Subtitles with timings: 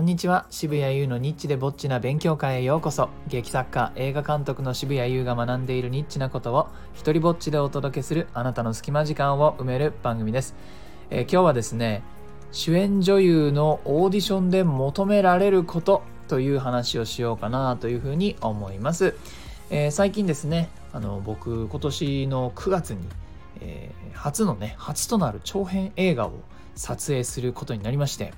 [0.00, 0.46] こんにちは。
[0.48, 3.10] 渋谷優のニッチでぼっちな勉強会へようこそ。
[3.28, 10.54] 劇作家映画監督の渋谷優が学んでいるニッチなことを一人ぼっちでお届けするあなたの隙間時間を埋める番組です、
[11.10, 12.02] えー、今日はですね
[12.50, 19.14] 主演女優のオーディションで求められることという話をしようかなというふうに思います、
[19.68, 23.06] えー、最近ですねあの僕今年の9月に、
[23.60, 26.32] えー、初のね初となる長編映画を
[26.74, 28.32] 撮影することになりまして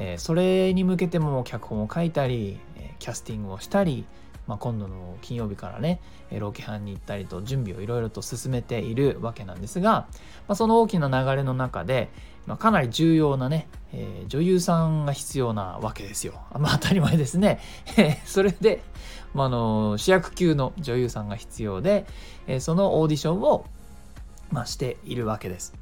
[0.00, 4.04] えー、それに向けても脚本を書いたり、えキャスティングをしたり、
[4.48, 6.00] まあ、今度の金曜日からね
[6.30, 10.08] えロケ班に行ったりと準備をいろいろと進めているわけなんですが、ま
[10.48, 12.08] あ、その大きな流れの中で、
[12.46, 16.34] まあ、かなり重要なね、えー、女優さんが必要なわけですよ。
[16.58, 17.60] まあ当たり前ですね。
[18.24, 18.82] それで、
[19.34, 22.06] まあ、の主役級の女優さんが必要で、
[22.46, 23.66] えー、そのオーディションを、
[24.50, 25.74] まあ、しているわけです。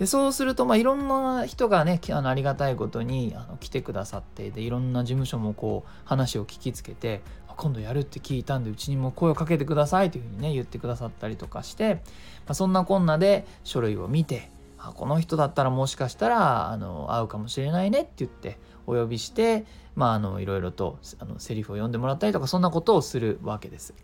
[0.00, 7.20] でそうすると、まあ、いろんな人がねあのありがたいことにあの来てくださってでいろんな事務所もこう話を聞きつけて
[7.58, 12.00] 今度やるって聞いたんでうちにも声をかけてくださいというふうにね言ってくださったりとかして、ま
[12.48, 19.64] あ、そんなこんなで書類を見てあこの人だったらもしかしたらあの会うかもしれないねって言ってお呼びして
[19.94, 23.94] まああのいろいろとあのセリフを読んでもらったりとかそんなことをするわけです。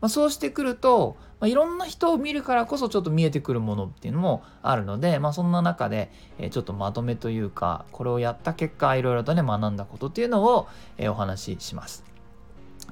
[0.00, 12.15] まあ、そうしてくると、まあ、いろんな人を見るからこそちょっと見えてくるものっていうのもあるので、まあ、そんな中で、え、ちょっとまとめというかこれをやった結果いろいろとね学んだことっていうのを、え、お話しします。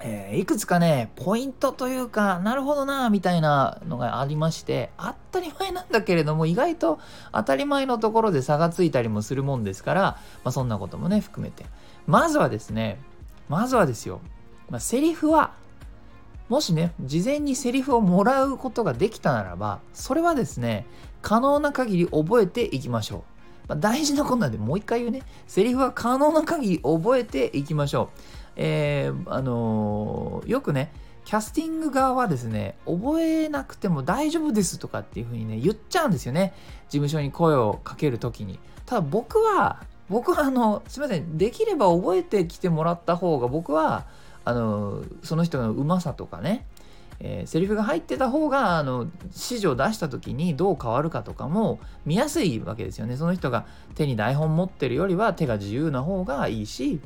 [0.01, 6.99] えー、いくつかねポイントというかなるほどなみたいなのがありまして当たり前なんだけれども意外と
[7.33, 11.65] 当たり前のところで差がついたりもするもんですから、まあ、そんなこともね含めて。
[12.07, 12.99] まずはですね
[13.49, 14.21] まずはですよ、
[14.69, 15.53] まあ、セリフは
[16.49, 20.87] もしね事前にセリフをもらうことができたならばそれはですね
[21.23, 23.35] 可能な限り覚えていきましょう。
[23.67, 25.23] まあ、大事なことなんでもう一回言うね。
[25.47, 28.19] セリフは可能な限り覚えていきましょう。
[28.57, 30.93] えー、あのー、よくね、
[31.25, 36.53] キャスティング側はですね、覚えなくても大丈夫ですとかっていうふうにね、言っちゃうんですよね。
[36.89, 38.59] 事務所に声をかけるときに。
[38.87, 44.07] ただ僕は、僕はあの、すみません、できれば覚えてきてもらった方が僕は、
[44.45, 46.67] あの、その人のうまさとかね、
[47.21, 53.17] えー、セリフが入ってた方があの指示を出した時にどう変わるかとかも見やすいわけですよね。
[53.17, 57.01] その人が手に台本持ってるよりは手が自由な方がいいし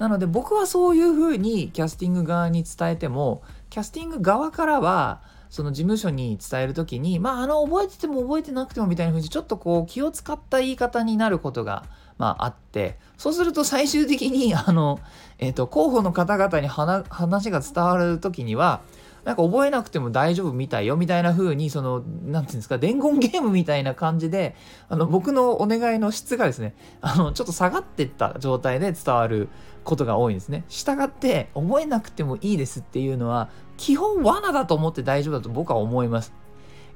[0.00, 11.84] なので僕はそういうふうにキャスティング側に伝えてもキャスティング側からはその事務所に伝える時にまああの覚えてても覚えてなくてもみたいな風にちょっとこう気を使った言い方になることが
[12.16, 15.00] まああってそうすると最終的にあの、
[15.38, 18.80] えーと、候補の方々に話が伝わる時には
[19.24, 24.54] なんか覚えなくても大丈夫みたいよみたいな風にその何て言うんですか伝言ゲームみたいな感じで
[24.88, 29.48] あの僕のお願いの質がですねあのちょっと下がってった状態で伝わる
[29.84, 30.64] ことが多いんですね。
[30.68, 36.32] したがって覚えなくてもいいですっていうのは基本罠だと思って大丈夫だと僕は思います。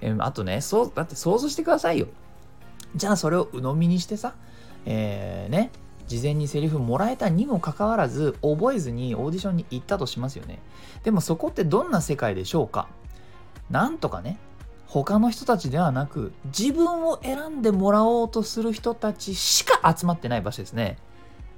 [0.01, 2.09] えー、あとねそうだって想像してくださいよ。
[2.95, 4.35] じゃあそれを鵜呑みにしてさ、
[4.87, 5.71] えー、ね
[6.07, 10.59] 事前にセリフもらえたにもかかわらず覚えずにオーディションに行ったとしますよね。
[11.03, 12.89] でもそこってどんな世界でしょうか？
[13.71, 14.39] なんとかね
[14.87, 20.99] 他の人たちではなく自分を選んでもらおうとする人たちしか集まってない場所ですね。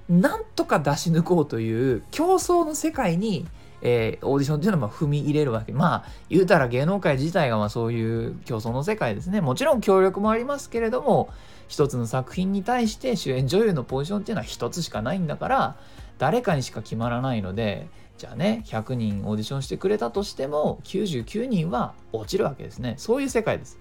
[0.08, 3.44] なんとか出し抜こうという競争の世界に、
[3.82, 5.72] えー、オーディションっていうのは踏み入れるわけ。
[5.72, 9.40] まあ言うたら芸能界自体がまあそういう競争の世界ですね。
[9.40, 11.28] もちろん協力もありますけれども
[11.68, 15.76] 一つの作品に対して主演女優のポジションっていうのは一つしかないんだから
[16.18, 17.88] 誰かにしか決まらないので
[18.18, 22.94] じゃあね100人オーディションしてくれたとしても99人は落ちるわけですね。
[22.98, 23.78] そういう世界です。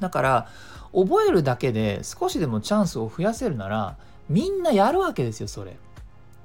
[0.00, 0.48] だから
[0.92, 3.96] 覚えるだけで少しでもチャンスを増やせるなら
[4.28, 5.76] みんなやるわけですよそれ。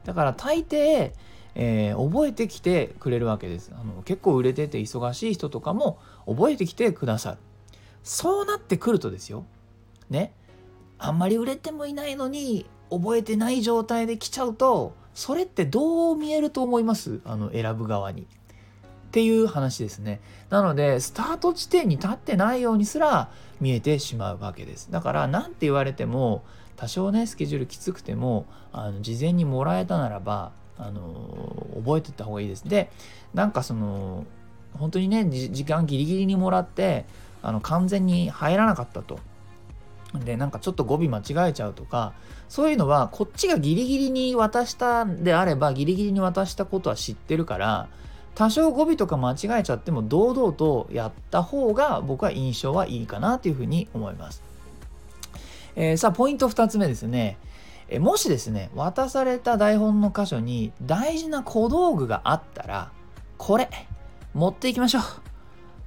[0.05, 1.11] だから大抵、
[1.55, 3.71] えー、覚えてきてくれるわけです。
[3.73, 7.37] あの結構売れてて忙しい人とかも覚えてきてくださる。
[8.03, 9.45] そうなってくるとですよ。
[10.09, 10.33] ね。
[10.99, 17.21] あんまり売れてもいないのに覚えてない状態で来ちゃうとそれってどう見えると思います？
[17.25, 18.23] あの選ぶ側に。
[18.23, 20.21] っていう話ですね。
[20.51, 24.91] なのでスタート地点に立ってないようにすら見えてしまうわけです。
[24.91, 26.43] だから何て言われても
[26.75, 32.67] 多少ねスケジュールきつくてもあの事前にもらえたならばあの覚えてった方がいいです。
[32.69, 32.91] で
[33.33, 34.25] なんかその
[34.77, 37.05] 本当にね時間ギリギリにもらって
[37.41, 39.19] あの完全に入らなかったと
[40.13, 42.13] でなんかちょっと語尾間違えちゃうとか
[42.47, 47.87] そういうのはこっちがギリギリに渡したんであればギリギリに渡したことは知ってるから
[48.33, 54.41] 多少語尾とか間違えちゃっても堂々とやった方が僕は印象はいいかなというふうに思います。
[55.75, 57.37] えー、さあポイント2つ目ですね。
[57.89, 62.91] えもしですね渡された台本の箇所に大事な小道具があったら
[63.37, 63.69] これ
[64.33, 65.01] 持っていきましょう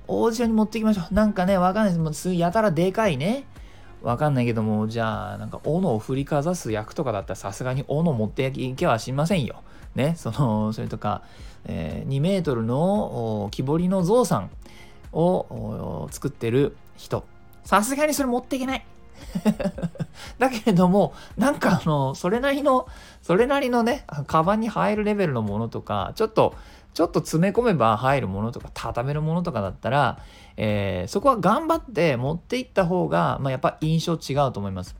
[0.08, 3.44] オーディションに持っていきましょうなんかねわかんないですもうやたらでかいね
[4.02, 9.62] わかんないけどもじゃあなんか斧を振りかざす役とかだったらさすがに斧持っていけはしませんよ。
[9.94, 11.22] ねその それとか、
[11.64, 14.50] えー、2メートルの木彫りの象さん
[15.12, 17.24] を作ってる人。
[17.64, 18.84] さすがにそれ持っていけない。
[20.38, 22.86] だけれども、なんかあの、それなりの、
[23.22, 26.54] それなりのね、カバンに入るレベルのものとか、ちょっと、
[26.94, 30.18] ちょっと詰め込めば入るものとか、畳めるものとかだったら、
[30.56, 34.94] えー、そこは頑張って持っていった方が、まあ、やっぱ印象違うと思います。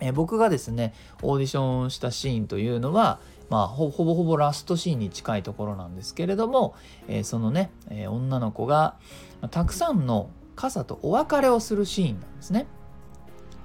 [0.00, 6.74] えー、僕がですね、オーディションしたシーンというのは、まあ、ほぼほぼラストシーンに近いところなんですけれども、
[7.08, 8.96] えー、そのね、え女の子が、
[9.50, 12.66] たくさんの傘とお別れをするシーンなんですね。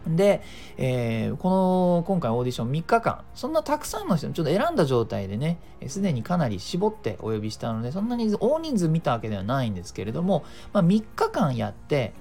[0.07, 0.41] で、
[0.77, 3.23] えー、この今回オーディション3日間。
[3.35, 10.43] そんなたくさんの人ちょっと選んだ状態でねすでにかなり絞ってお呼びしたのでそんなに大人数見たわけではないんですけれども、
[10.73, 12.13] まあ、3日間やって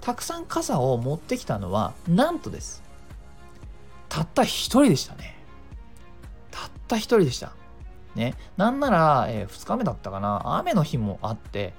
[0.00, 2.82] たくさん傘を持ってきたのはなんとです。
[4.08, 5.36] たった1人でしたね。
[6.50, 7.52] たった1人でした。
[8.14, 8.34] ね。
[8.56, 10.58] なんなら、えー、2日目だったかな。
[10.58, 11.72] 雨の日もあって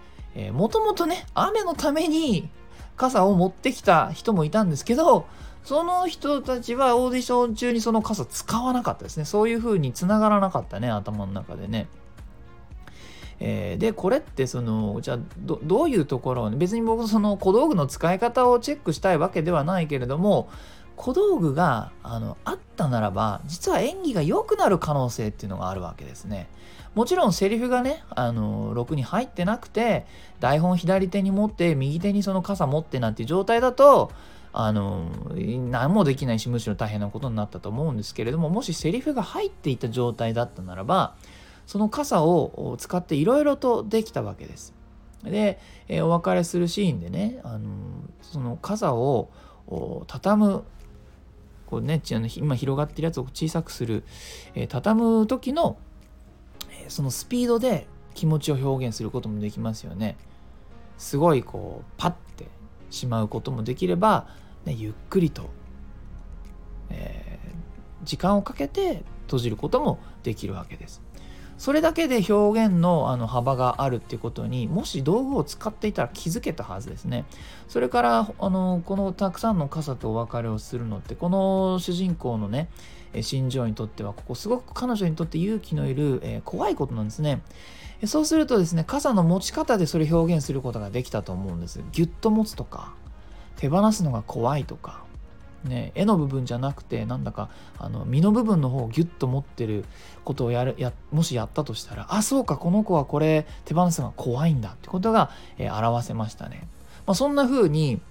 [0.52, 2.50] もともとね雨のために
[2.96, 5.26] 傘を持ってきた人もいたんですけど
[5.64, 9.26] その人たちはオーディション中にその傘使わなかったですね。
[9.26, 11.88] そういう風に繋がらなかったね、頭の中でね。
[13.40, 20.50] え、で、これってその、じゃあど、どういうところ別に僕その小道具の使い方をチェックしたいわけではないけれども、
[20.98, 26.50] 小道具があのあったならば、実は演技が良くなる可能性っていうのがあるわけですね。
[26.96, 30.06] もちろんセリフがね、あの、ろくに入ってなくて、
[30.40, 34.12] 台本左手に持って、右手にその傘持ってなんて状態だと、
[34.56, 41.16] あの何もできないしむしろ大変なことになったと思うんですけれどももしセリフが入っていた状態だったならば
[41.66, 44.74] その傘を使っていろいろとできたわけです。
[45.24, 45.58] で、
[45.88, 47.70] えお別れするシーンでね、あの
[48.22, 49.30] その傘を
[50.08, 50.64] 畳む
[51.66, 52.02] こうね
[52.36, 54.04] 今広がってるやつを小さくする、
[54.54, 55.78] え畳む時の
[56.90, 60.18] そのスピードで気持ちを表現することもできますよね。
[60.98, 62.48] すごいこうパッて
[62.90, 64.28] しまうこともできれば
[64.66, 65.50] ね、ゆっくりと、
[66.90, 71.02] えー、時間をかけて閉じることもできるわけです。
[71.58, 77.26] それだけで表現のあの幅があるっていうことにもし道具を使っていたら気づけたはずですね。
[77.68, 82.70] それからあのこのたくさんの傘とお別れをするのってこの主人公のね
[83.22, 87.42] 心情にとってはここすごく彼女にとって勇気のいる、え、怖いことなんですね。
[88.06, 91.82] そうするとですね傘の持ち方でそれ表現することができたと思うんです。
[91.92, 92.94] ギュッと持つとか
[93.56, 95.04] 手放すのが怖いとか、
[95.64, 99.86] ね、絵の部分じゃなくてなんだかあの身の部分の方をギュッと持ってる
[100.26, 106.68] ことをやるやもしやったとしたらあそうかこの子はこれ手放すのが怖いんだってことが、えー、表せましたね。
[107.06, 108.02] まあ、そんな風に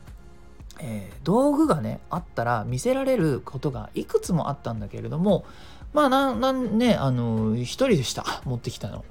[0.80, 5.44] えー、道具がねあったら見せられることがいくつもあったんだけれども
[5.92, 9.04] まあなんなんねあの一人でした 持ってきたの。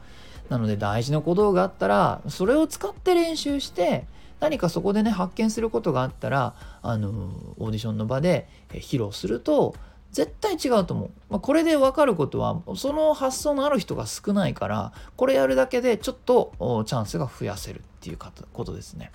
[0.50, 4.06] なので大事な小道具があったらそれを使って練習して
[4.42, 7.10] 何かそこでね発見することがあったらあの
[7.58, 9.76] オーディションの場で披露すると
[10.12, 11.10] 絶対違うと思う。
[11.30, 16.52] まあ、これで分かることはその発想のある人が少ないからこれやるだけでちょっと
[16.86, 19.12] チャンスが増やせるっていうことですね。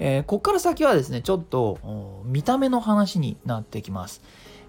[0.00, 4.22] えー、こっから先はですねちょっと見た目の話になってきます。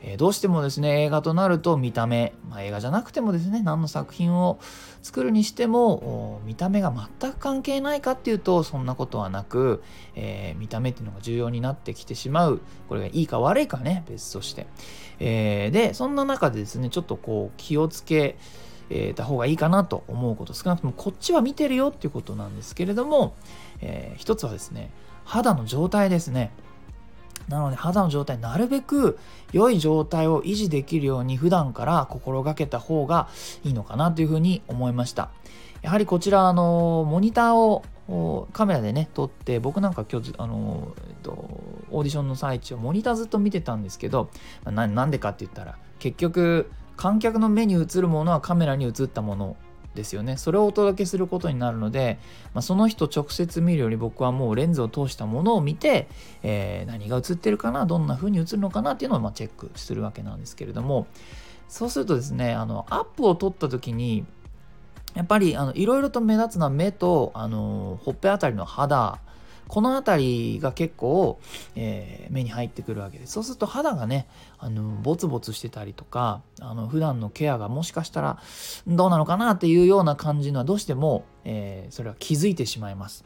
[0.04, 4.60] えー、どうしてもですね映画となると見た目、まあ、映画じゃなくてもですね何の作品を
[5.02, 9.84] 作るにしても見た目が全く関係ないかっていうとそんなことはなく、
[10.16, 14.68] えー、見た目っていうのが重要になってきてしまうこれがいいか悪いかね別として、
[15.20, 18.38] えー、でそんな中でですねちょっとこう気をつけ
[19.16, 23.36] た方がいいかなと思うこと少なくともこっちは見てるよっていうことなんですけれども、
[23.82, 24.90] えー、一つはですね
[25.24, 26.52] 肌の状態ですね。
[27.48, 29.18] なので肌の状態なるべく
[29.52, 33.28] 良い状態を維持できるように普段から心がけた方が
[33.64, 35.32] いいのかなというふうに思いました。
[35.82, 37.84] やはりこちらあのモニターを
[38.54, 41.32] カメラでね撮って僕なんか今日あの、えっと、
[41.92, 44.30] オーディションの最中モニターずっと見てたんですけど
[44.66, 46.70] なんでかって言ったら結局
[47.02, 49.58] 観客の目に映るものはカメラに映ったもの
[49.96, 50.38] ですよね。
[50.38, 52.20] それをお届けすることになるので、
[52.54, 56.08] まあ、その人直接見るより僕はもうレンズを通したものを見て、
[56.44, 61.08] えー、何が映ってるかなどんな風に映るのかなっていうのをまチェックするわけなんですけれども。
[61.68, 64.26] そうするとですねあのアップを撮った時に
[65.16, 69.20] やっぱりいろいろと目立つのは目とあのほっぺあたりの肌
[69.68, 71.40] この辺りが結構、
[71.76, 73.26] えー、目に入ってくるわけで。
[73.26, 74.28] すそうすると肌がね
[74.60, 78.40] あのボツボツしてたりとかあの普段のケアがもしかしたら
[78.88, 83.26] どうなのかなっていうような感じのはどうしても、えー、それは気づいてしまいます。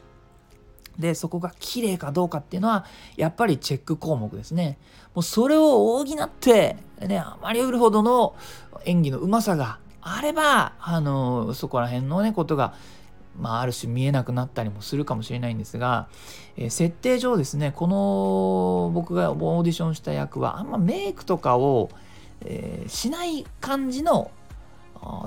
[0.98, 4.78] でそこが綺麗かどうかっていうのはやっぱりチェック項目ですね。
[5.14, 8.34] もうそれを補ってねあまり売るほどの
[8.84, 12.74] 演技のうまさがあればあのそこら辺のねことが
[13.38, 16.08] まあ、ある種見えなくなったりもするかもしれないんですが、
[16.56, 21.90] えー、設定上ですねこの僕がオーディションした役はあんまメイクとかを、
[22.44, 24.30] えー、しない感じの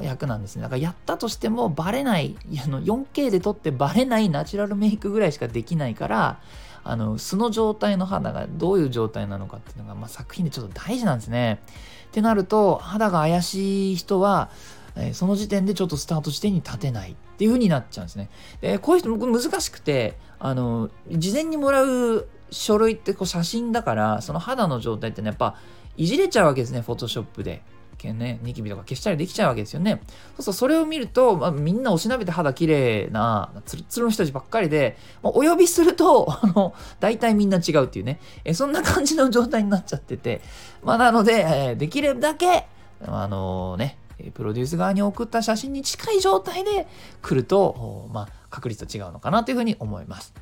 [0.01, 0.62] 役なんですね。
[0.62, 6.42] だからやったとしてもバレない、あの 4K で撮ってバレないナチュラルメイクぐらいしかできないから、
[6.84, 11.62] あの素の状態の肌がどういう状態なのかっていうのが、まあ、作品でちょっと大事なんですね。
[12.08, 14.50] ってなると肌が怪しい人は、
[14.96, 18.29] え、その時点でちょっとスタート地点に立てないっていう風になっちゃうんですね。
[18.62, 25.55] でこういう人僕難しくてあの事前にもらう書類ってこう写真だからその肌の状態ってねやっぱ
[25.98, 27.62] いじれちゃうわけですねフォトショップで。
[28.01, 30.01] ね、ニキビとか消したりできちゃうわけですよね。
[30.38, 40.39] そうそう、それを見ると、まあ、みんなおしなべて肌綺麗な、ツルツルの人たちばっかりで、まあ、お呼びすると、 あの、大体みんな違うっていうね、えそんな感じの状態になっちゃってて、
[40.81, 42.67] まあ、なので、えー、できるだけ、
[43.05, 43.98] あのー、ね、
[44.34, 46.88] プロデュース側に送った写真に近い状態で
[47.22, 50.34] 来ると、まあ、確率と違うのかなというふうに思います。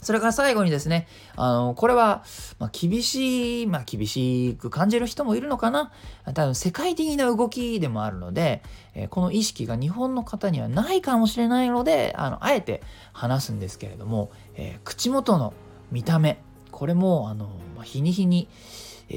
[0.00, 2.22] それから最後にですね、あの、これは、
[2.60, 5.90] まあ、厳しい、まあ、厳しく感じる人もいるのかな。
[6.34, 8.62] 多分世界的な動きでもあるので、
[8.94, 12.80] えー、この意識が日本の方にはないかもしれないので、あの、あえて
[13.12, 15.52] 話すんですけれども、えー、口元の
[15.90, 16.38] 見た目、
[16.70, 18.48] これも、あのま、日に日に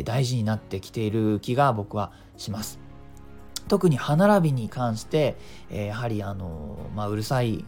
[0.04, 2.81] 大事になってきている気が僕はします。
[3.68, 5.36] 特に歯並びに関して、
[5.70, 7.64] えー、やはりあの、まあ、うるさい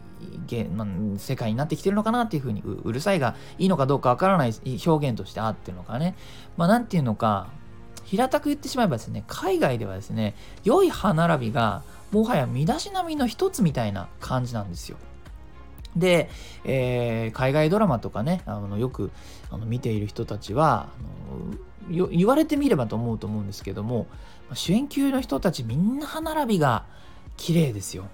[0.75, 4.53] まあ、世界になってきてるのかなっていうふうにうるさいがいいのかどうかわからない
[4.85, 6.15] 表現としてあってるのかね
[6.55, 7.49] まあなんていうのか
[8.05, 14.97] 平たく言ってしまえばですね海外ではですね良い歯並びがもはや身だしなみの一つみたいな感じなんですよ。
[15.95, 16.29] で、
[16.63, 19.11] えー、海外ドラマとかねあのよく
[19.51, 21.22] あの見ている人たちはあの
[21.89, 24.07] 言われてみればと思うと思うんですけども
[24.53, 26.85] 主演級の人たちみんな歯並びが
[27.37, 28.05] 綺麗ですよ。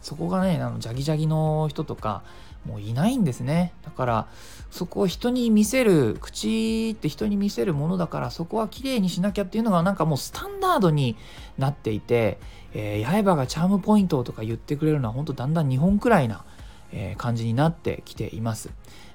[0.00, 2.22] そこがねあのジャギジャギの人とか
[2.66, 4.28] もういないんですねだから
[4.70, 11.16] そこを人に見せる口って人に見せるものだからそこは綺麗にしなきゃっていうのがなんかもうスタンダードに
[11.58, 12.38] なっていて、
[12.74, 16.44] えー、刃がチャームポイントとか言ってくれるのは本当だんだん日本くらいな、
[16.92, 18.70] え、感じになってきています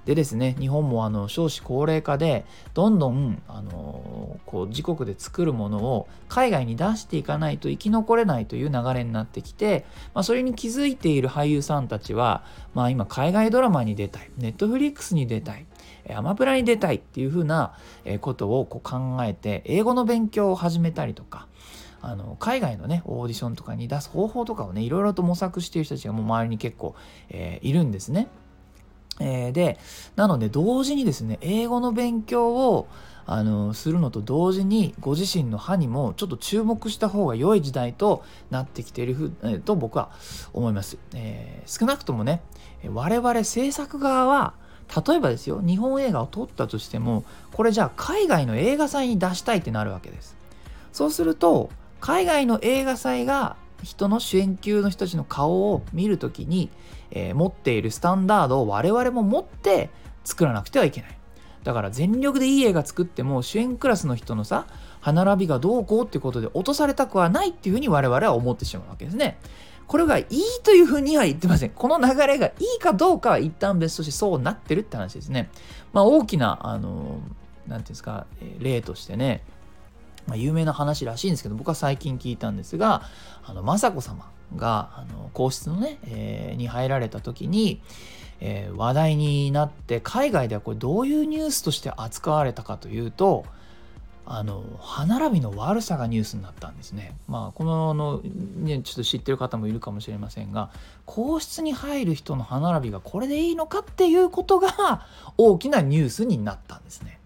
[0.06, 12.44] でですね日本もあの少子高齢化でどんどんあのこう自国で作るものを海外に出していかないと生き残れないという流れになってきて、まあ、それに気づいている俳優さんたちは、
[12.74, 15.66] まあ、今海外ドラマに出たいネットフリックスに出たい
[16.14, 17.76] アマプラに出たいっていうふうな
[18.22, 21.48] ことをこう考えて英語の勉強を始めたりとか
[22.02, 26.96] あの海外のねオーディションとかに出す方法とかをねいろいろと模索している人たちがもう周りに結構、
[27.30, 28.28] えー、いるんですね。
[29.20, 29.80] えー、で
[30.16, 32.88] なので同時にですね英語の勉強を
[33.28, 40.12] あのするのと同時にご自身の歯にもちょっと注目した方が良い時代となってきているふ、えー、と僕は
[40.54, 42.42] 思います、えー、少なくともね
[42.94, 44.54] 我々制作側は
[45.08, 50.36] 例えばですよ日本映画を撮ったとしてもこれじゃあ海外の映画祭に出したいってなるわけです。
[50.94, 56.70] そうすると海外の映画祭が人の主演級の人たちの顔を見るときに、
[57.12, 59.90] えー、持っているスタンダードを我々も持って
[60.24, 61.18] 作らなくてはいけない。
[61.64, 64.68] だから全力でいい映画作っても主演クラスの人のさ
[65.02, 69.38] 歯並びがどうこうってことで落とされたくはないっていうふうに我々は思ってしまうわけですね。
[69.88, 71.70] これがいいというふうには言ってません。
[71.72, 75.50] この流れがいいかどうかは一旦別としてそうなってるって話ですね。
[75.94, 77.20] まあ大きな、あの、
[77.68, 78.26] なんていうんですか、
[78.60, 79.44] 例としてね、
[80.28, 83.04] まあ、有名な話らしいんですけど僕は最近聞いたんですが
[83.44, 87.82] あの雅子様があの皇室のね、えー、に入られた時に、
[88.40, 93.46] えー、話題になって海外ではこれどういうニュースとして扱われたかというと
[94.28, 97.16] あの歯並びの悪さがニュースになったんですね。
[97.28, 100.72] まあこのの、ね、ちょっと知ってる方もいるかもしれませんが
[101.06, 105.06] 皇室に入る人の歯並びがこれでいいのかっていうことが
[105.38, 107.20] 大きなニュースになったんですね。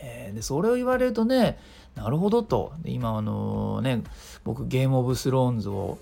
[0.00, 1.58] えー、でそれを言われるとね
[1.98, 2.72] なるほどと。
[2.84, 4.02] 今あのね
[4.44, 5.98] 僕ゲームオブスローンズを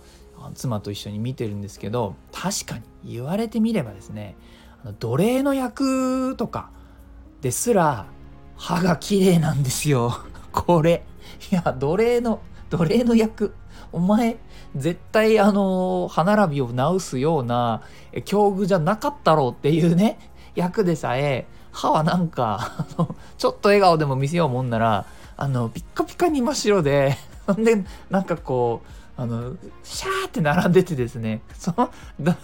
[0.54, 4.36] 妻と一緒に見てるんですけど確かに言われてみればですね
[5.00, 6.70] 奴隷の役とか
[7.40, 8.06] ですら
[8.56, 10.18] 歯が綺麗なんですよ。
[10.52, 11.02] これ。
[11.50, 13.54] いや奴隷の奴隷の役。
[13.92, 14.36] お前
[14.76, 17.82] 絶対あの歯並びを直すような
[18.26, 20.18] 境遇じゃなかったろうっていうね
[20.54, 22.86] 役でさえ歯はなんか
[23.38, 27.16] ちょっと笑顔でも見せようもんならあのピッカピカに真っ白で
[27.58, 31.90] ん でなんかこうあの、シャーって並んでてですね、その、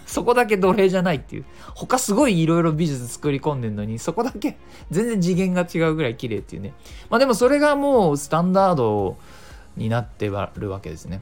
[0.07, 1.45] そこだけ奴隷じゃないっていう。
[1.75, 4.57] 他すごい色々美術作り込んでんのに、そこだけ
[4.89, 6.73] 全然次元が違うぐらい綺麗っていうね。
[7.11, 9.17] まあでもそれがもうスタンダード
[9.77, 11.21] になってるわけですね。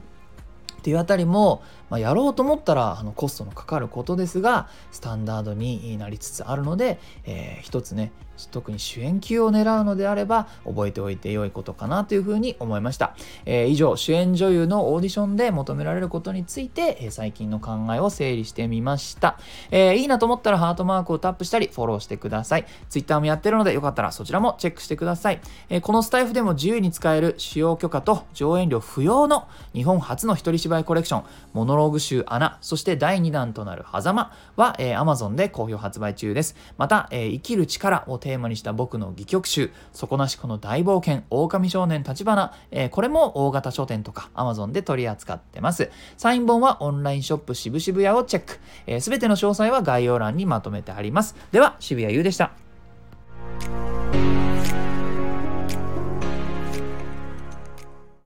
[0.78, 8.10] っていうあたりも、まあ、やろうと思ったらあのコストのかかることですがスタンダードになりつつあるので、えー、一つね
[8.50, 13.14] 特に主演級を狙うのであれば覚えておいて良いことかなというふうに思いました、
[13.46, 19.38] えー、以上主演女優のオーディションで求められることについて、えー、最近の考えを整理してみました、
[19.70, 22.66] えー、いいなと思ったらハートマークをタップしたりフォローしてください。
[22.88, 36.56] Twitter もやってるのでよかったらそちらもチェックしてください、えこのスタイフでも自由に使える使用許可と上演料不要の日本初の一人芝居コレクションモノローグ集穴そして第2弾となる狭間は、え Amazon で好評発売中です。
[36.76, 45.90] また、え生きる力をテテーマにした僕の戯曲集、底なしこの大冒険、狼少年立花、えー、これも大型書店とか Amazon で取り扱ってます。
[46.16, 48.54] サイン本はオンラインショップ渋々屋をチェック。
[48.54, 51.36] す、えー、ての詳細は概要欄にまとめてあります。
[51.52, 52.52] では、渋谷優でした。